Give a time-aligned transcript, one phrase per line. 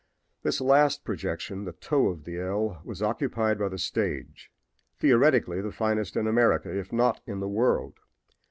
[0.41, 4.51] This last projection, the toe of the L, was occupied by the stage,
[4.97, 7.99] theoretically the finest in America, if not in the world.